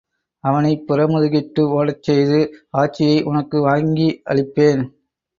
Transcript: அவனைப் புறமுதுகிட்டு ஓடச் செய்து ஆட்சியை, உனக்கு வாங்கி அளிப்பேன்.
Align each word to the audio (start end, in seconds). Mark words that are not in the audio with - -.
அவனைப் 0.43 0.85
புறமுதுகிட்டு 0.87 1.63
ஓடச் 1.71 2.01
செய்து 2.01 2.39
ஆட்சியை, 2.77 3.23
உனக்கு 3.23 3.61
வாங்கி 3.61 4.21
அளிப்பேன். 4.29 4.81